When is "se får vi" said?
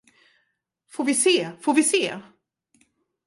1.15-1.83